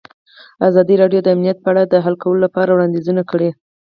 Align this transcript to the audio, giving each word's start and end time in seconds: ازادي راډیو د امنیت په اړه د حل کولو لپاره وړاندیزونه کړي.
ازادي 0.67 0.95
راډیو 1.01 1.21
د 1.23 1.27
امنیت 1.35 1.57
په 1.61 1.67
اړه 1.71 1.83
د 1.85 1.95
حل 2.05 2.15
کولو 2.23 2.39
لپاره 2.45 2.69
وړاندیزونه 2.71 3.21
کړي. 3.31 3.49